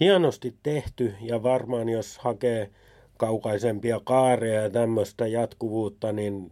[0.00, 2.70] hienosti tehty ja varmaan jos hakee
[3.16, 6.50] kaukaisempia kaaria ja tämmöistä jatkuvuutta, niin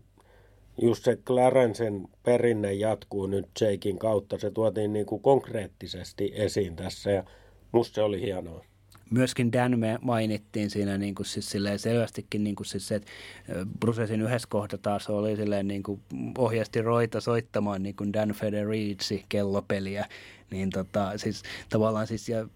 [0.83, 4.39] just se Clarencen perinne jatkuu nyt Jakein kautta.
[4.39, 7.25] Se tuotiin niin kuin konkreettisesti esiin tässä ja
[7.73, 8.65] musta se oli hienoa
[9.11, 13.11] myöskin Dan me mainittiin siinä niin kuin siis selvästikin niin kuin siis se, että
[13.81, 16.01] Brucesin yhdessä kohta taas oli silleen niin kuin
[16.39, 20.07] ohjasti Roita soittamaan niin kuin Dan Federici kellopeliä.
[20.51, 22.49] Niin tota, siis tavallaan siis ja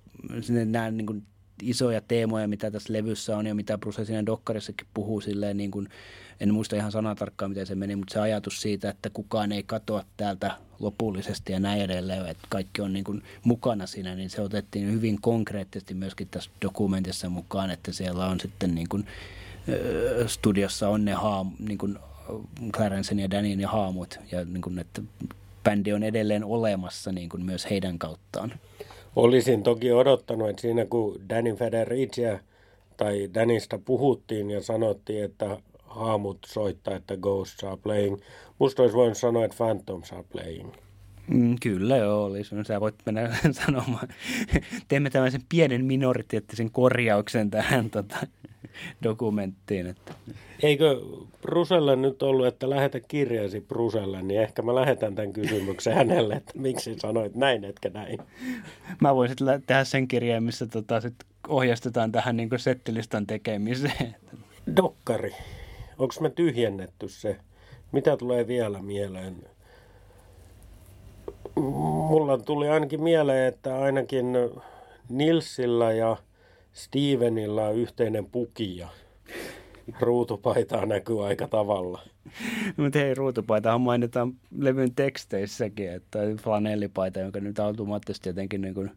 [0.90, 1.22] niin kuin
[1.62, 5.88] isoja teemoja, mitä tässä levyssä on ja mitä Bruce siinä dokkarissakin puhuu silleen niin kuin,
[6.40, 10.04] en muista ihan sanatarkkaan miten se meni, mutta se ajatus siitä, että kukaan ei katoa
[10.16, 14.92] täältä lopullisesti ja näin edelleen, että kaikki on niin kuin mukana siinä, niin se otettiin
[14.92, 19.06] hyvin konkreettisesti myöskin tässä dokumentissa mukaan, että siellä on sitten niin kuin,
[20.26, 21.98] studiossa on ne haam, niin kuin
[22.72, 25.02] Clarencen ja Danin ja haamut ja niin kuin, että
[25.64, 28.52] bändi on edelleen olemassa niin kuin myös heidän kauttaan.
[29.16, 32.38] Olisin toki odottanut, että siinä kun Danin Federicia
[32.96, 38.18] tai Danista puhuttiin ja sanottiin, että haamut soittaa, että Ghosts are playing.
[38.58, 40.72] Musta olisi voinut sanoa, että Phantoms are playing.
[41.28, 42.54] Mm, kyllä joo, olisi.
[42.66, 43.36] Sä voit mennä
[43.66, 44.08] sanomaan.
[44.88, 48.16] Teemme tämmöisen pienen minoriteettisen korjauksen tähän tota,
[49.02, 49.86] dokumenttiin.
[49.86, 50.14] Että.
[50.62, 51.00] Eikö
[51.42, 56.52] Bruselle nyt ollut, että lähetä kirjasi Bruselle, niin ehkä mä lähetän tämän kysymyksen hänelle, että
[56.58, 58.18] miksi sanoit näin, etkä näin.
[59.00, 61.14] Mä voin sitten tehdä sen kirjeen, missä tota, sit
[61.48, 64.16] ohjastetaan tähän niin settilistan tekemiseen.
[64.76, 65.34] Dokkari.
[65.98, 67.36] Onko me tyhjennetty se?
[67.92, 69.36] Mitä tulee vielä mieleen?
[71.60, 74.26] Mulla tuli ainakin mieleen, että ainakin
[75.08, 76.16] Nilsillä ja
[76.72, 78.88] Stevenilla on yhteinen pukia.
[80.00, 82.02] Ruutupaitaa näkyy aika tavalla.
[82.76, 88.90] Mutta hei, ruutupaitahan mainitaan levyn teksteissäkin, että flanellipaita, jonka nyt automaattisesti jotenkin niin kuin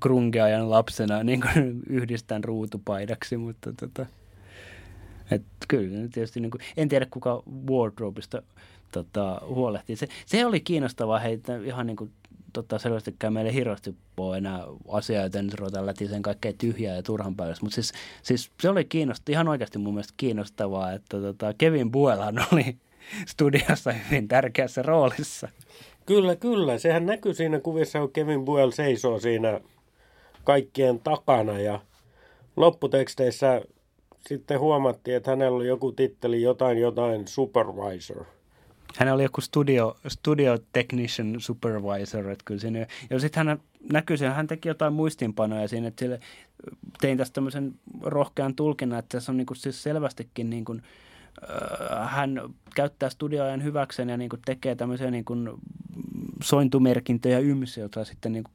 [0.00, 4.06] grungeajan lapsena niin kuin yhdistän ruutupaidaksi, mutta tota,
[5.30, 8.42] et kyllä tietysti, niin kuin, en tiedä kuka wardrobeista
[8.94, 9.96] tota, huolehtii.
[9.96, 12.10] Se, se oli kiinnostavaa heitä ihan niin kuin
[12.52, 17.36] tota, selvästikään meille hirveästi ole enää asiaa, joten nyt ruvetaan lätisen kaikkea tyhjää ja turhan
[17.36, 17.64] päivässä.
[17.64, 22.46] Mutta siis, siis, se oli kiinnostavaa, ihan oikeasti mun mielestä kiinnostavaa, että tota, Kevin Buelan
[22.52, 22.76] oli
[23.26, 25.48] studiossa hyvin tärkeässä roolissa.
[26.06, 26.78] Kyllä, kyllä.
[26.78, 29.60] Sehän näkyy siinä kuvissa, kun Kevin Buell seisoo siinä
[30.44, 31.80] kaikkien takana ja
[32.56, 33.62] lopputeksteissä
[34.28, 38.24] sitten huomattiin, että hänellä oli joku titteli jotain jotain supervisor.
[38.96, 43.60] Hän oli joku studio, studio technician supervisor, että kyllä siinä, ja sitten hän
[43.92, 46.20] näkyy sen, hän teki jotain muistinpanoja siinä, että sille,
[47.00, 50.82] tein tästä tämmöisen rohkean tulkinnan, että se on niin kuin siis selvästikin niin kuin,
[51.50, 52.40] äh, hän
[52.74, 55.50] käyttää studioajan hyväkseen ja niin kuin tekee tämmöisiä niin kuin
[56.42, 58.54] sointumerkintöjä ymsiä, joita sitten niin kuin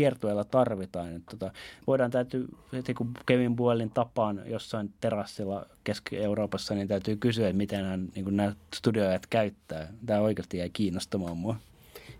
[0.00, 1.16] kiertueella tarvitaan.
[1.16, 1.52] Et tota,
[1.86, 7.84] voidaan täytyy, heti kun Kevin Buellin tapaan jossain terassilla Keski-Euroopassa, niin täytyy kysyä, että miten
[7.84, 9.92] hän, niin nämä studioajat käyttää.
[10.06, 11.56] Tämä oikeasti jäi kiinnostamaan mua.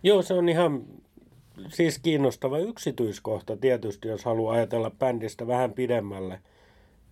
[0.03, 0.85] Joo, se on ihan
[1.69, 6.41] siis kiinnostava yksityiskohta tietysti, jos haluaa ajatella bändistä vähän pidemmälle.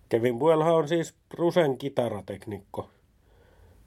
[0.09, 2.89] Kevin Buellhan on siis Brusen kitarateknikko.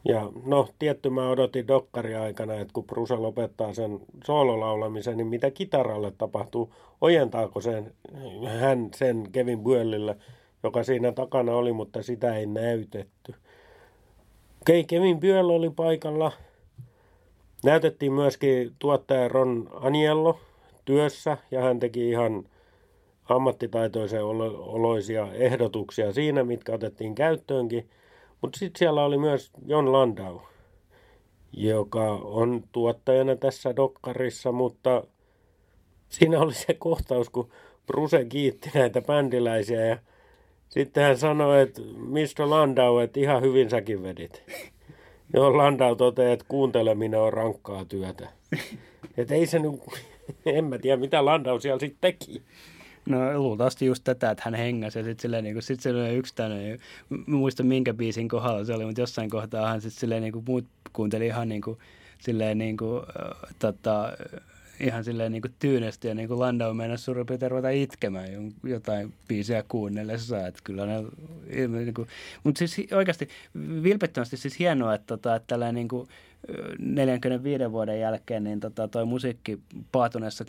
[0.04, 5.50] Ja no, tietty mä odotin dokkari aikana, että kun Bruse lopettaa sen soololaulamisen, niin mitä
[5.50, 6.74] kitaralle tapahtuu?
[7.00, 7.94] Ojentaako sen,
[8.60, 10.16] hän sen Kevin Buellille,
[10.62, 13.34] joka siinä takana oli, mutta sitä ei näytetty.
[14.62, 16.32] Okei, okay, Kevin Buell oli paikalla.
[17.64, 20.38] Näytettiin myöskin tuottaja Ron Aniello
[20.84, 22.44] työssä ja hän teki ihan
[23.28, 27.88] ammattitaitoisen oloisia ehdotuksia siinä, mitkä otettiin käyttöönkin–
[28.42, 30.40] mutta sitten siellä oli myös Jon Landau,
[31.52, 35.04] joka on tuottajana tässä dokkarissa, mutta
[36.08, 37.50] siinä oli se kohtaus, kun
[37.86, 39.98] Bruse kiitti näitä bändiläisiä ja
[40.68, 42.50] sitten hän sanoi, että Mr.
[42.50, 44.42] Landau, että ihan hyvin säkin vedit.
[45.34, 48.28] Joo, Landau toteaa, että kuunteleminen on rankkaa työtä.
[49.16, 49.80] Että ei se nyt,
[50.46, 52.42] en mä tiedä mitä Landau siellä sitten teki.
[53.06, 56.34] No luultavasti just tätä, että hän hengäsi ja sitten silleen, niin kuin, sit silleen yksi
[56.34, 60.32] tänne, mä muistan minkä biisin kohdalla se oli, mutta jossain kohtaa hän sitten silleen niin
[60.32, 61.78] kuin, muut kuunteli ihan niin kuin,
[62.18, 64.12] silleen niin kuin, äh, tota,
[64.80, 68.28] ihan silleen niin kuin tyynesti ja niin kuin Landau meinasi suurin piirtein ruveta itkemään
[68.64, 71.04] jotain biisiä kuunnellessa, että kyllä ne,
[71.68, 72.08] niin kuin,
[72.44, 73.28] mutta siis oikeasti
[73.82, 76.08] vilpittömästi siis hienoa, että, tota, että tällainen niin kuin
[76.78, 79.58] 45 vuoden jälkeen niin tota, toi musiikki
[79.92, 80.44] paatuneessa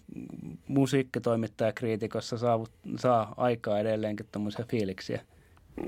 [0.68, 2.64] musiikkitoimittajakriitikossa saa,
[3.00, 5.22] saa aikaa edelleenkin tuommoisia fiiliksiä.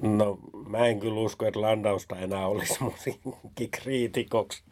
[0.01, 4.63] No mä en kyllä usko, että Landausta enää olisi musiikkikriitikoksi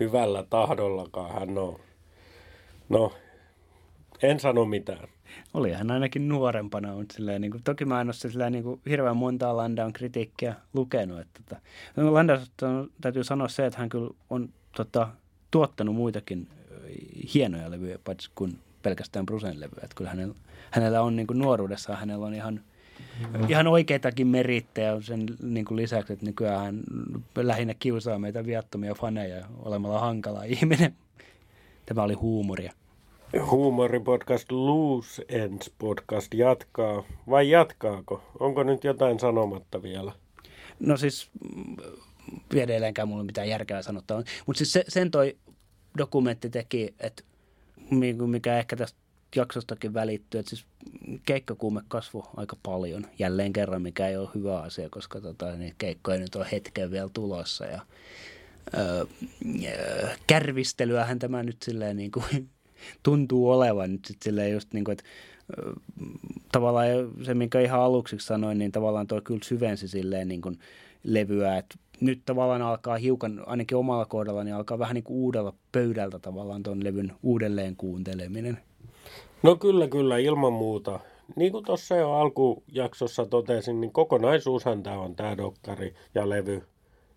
[0.00, 1.34] hyvällä tahdollakaan.
[1.34, 1.80] Hän on
[2.88, 3.12] No,
[4.22, 5.08] en sano mitään.
[5.54, 8.80] Oli hän ainakin nuorempana, mutta silleen, niin kuin, toki mä en ole silleen, niin kuin,
[8.88, 11.20] hirveän montaa Landaun kritiikkiä lukenut.
[11.20, 11.60] Että, tota,
[11.96, 12.66] Landausta
[13.00, 14.48] täytyy sanoa se, että hän kyllä on
[14.84, 15.08] tota,
[15.50, 16.48] tuottanut muitakin
[17.34, 19.80] hienoja levyjä, paitsi kuin pelkästään Brusen levyjä.
[19.82, 20.34] Että kyllä hänellä,
[20.70, 22.60] hänellä on niin kuin nuoruudessaan, hänellä on ihan,
[23.38, 23.48] mm.
[23.48, 26.82] ihan oikeitakin merittejä sen niin kuin lisäksi, että nykyään hän
[27.36, 30.96] lähinnä kiusaa meitä viattomia faneja olemalla hankala ihminen.
[31.86, 32.72] Tämä oli huumoria.
[33.50, 37.02] Huumoripodcast Loose Ends podcast jatkaa.
[37.30, 38.22] Vai jatkaako?
[38.40, 40.12] Onko nyt jotain sanomatta vielä?
[40.80, 41.30] No siis
[41.76, 42.07] vielä
[42.54, 44.22] edelleenkään mulla mitään järkevää sanottaa.
[44.46, 45.36] Mutta siis se, sen toi
[45.98, 47.22] dokumentti teki, että
[48.26, 48.98] mikä ehkä tästä
[49.36, 50.66] jaksostakin välittyy, että siis
[51.26, 56.18] keikkakuume kasvoi aika paljon jälleen kerran, mikä ei ole hyvä asia, koska tota, niin keikkoja
[56.18, 57.80] nyt on hetken vielä tulossa ja
[58.78, 59.04] öö,
[60.26, 62.50] kärvistelyähän tämä nyt silleen niin kuin
[63.02, 65.04] tuntuu olevan nyt sitten silleen just niin kuin, että
[66.52, 66.88] tavallaan
[67.24, 70.58] se, minkä ihan aluksi sanoin, niin tavallaan tuo kyllä syvensi silleen niin kuin
[71.04, 75.52] levyä, että nyt tavallaan alkaa hiukan, ainakin omalla kohdalla, niin alkaa vähän niin kuin uudella
[75.72, 78.58] pöydältä tavallaan tuon levyn uudelleen kuunteleminen.
[79.42, 81.00] No kyllä, kyllä, ilman muuta.
[81.36, 86.62] Niin kuin tuossa jo alkujaksossa totesin, niin kokonaisuushan tämä on tämä dokkari ja levy.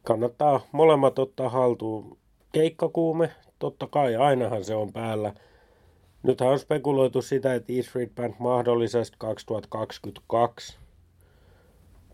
[0.03, 2.17] Kannattaa molemmat ottaa haltuun.
[2.51, 5.33] Keikkakuume, totta kai, ainahan se on päällä.
[6.23, 10.80] Nythän on spekuloitu sitä, että E Street Band mahdollisesti 2022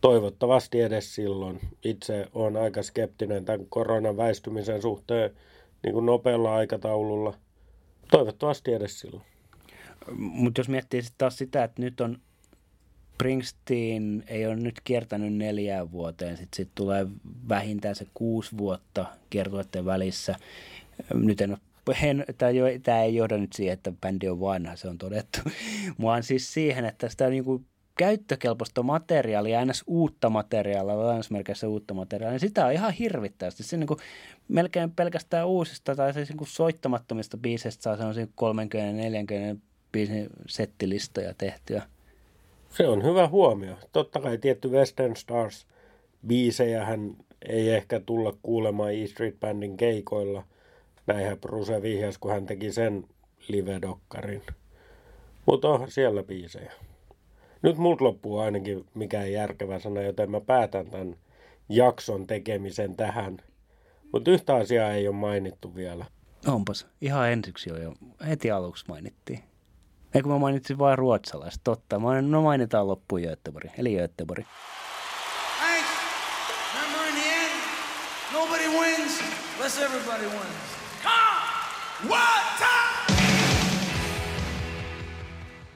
[0.01, 1.59] toivottavasti edes silloin.
[1.83, 5.31] Itse olen aika skeptinen tämän koronan väistymisen suhteen
[5.83, 7.33] niin kuin nopealla aikataululla.
[8.11, 9.23] Toivottavasti edes silloin.
[10.17, 12.17] Mutta jos miettii sitten taas sitä, että nyt on
[13.17, 17.07] Springsteen ei ole nyt kiertänyt neljään vuoteen, sitten sit tulee
[17.49, 20.35] vähintään se kuusi vuotta kiertueiden välissä.
[21.13, 21.57] Nyt en
[22.83, 25.39] tämä ei johda nyt siihen, että bändi on vanha, se on todettu,
[26.01, 27.65] vaan siis siihen, että sitä niin kuin
[27.97, 33.63] käyttökelpoista materiaalia, aina uutta materiaalia, lainausmerkeissä uutta materiaalia, niin sitä on ihan hirvittävästi.
[33.63, 33.99] Se niin kuin
[34.47, 38.29] melkein pelkästään uusista tai siis niin kuin soittamattomista biiseistä saa sellaisia 30-40
[39.91, 41.81] biisin settilistoja tehtyä.
[42.69, 43.75] Se on hyvä huomio.
[43.91, 45.67] Totta kai tietty Western Stars
[46.27, 47.15] biisejä hän
[47.49, 50.43] ei ehkä tulla kuulemaan E Street Bandin keikoilla.
[51.07, 53.03] Näinhän Bruce vihjas, kun hän teki sen
[53.47, 54.41] live-dokkarin.
[55.45, 56.71] Mutta siellä biisejä.
[57.61, 61.15] Nyt multa loppuu ainakin mikään järkevä sana, joten mä päätän tämän
[61.69, 63.37] jakson tekemisen tähän.
[64.13, 66.05] Mutta yhtä asiaa ei ole mainittu vielä.
[66.47, 66.87] Onpas.
[67.01, 67.93] Ihan ensiksi jo, jo.
[68.27, 69.43] heti aluksi mainittiin.
[70.13, 71.99] Eikö mä mainitsin vain ruotsalaiset, totta.
[71.99, 74.45] Mä, no mainitaan loppuun Göteborg, eli Göteborg.
[75.59, 75.89] Thanks.
[76.73, 77.53] Remember in the end,
[78.33, 79.21] nobody wins
[79.57, 80.67] unless everybody wins.
[81.03, 82.09] Come!
[82.09, 82.96] What time?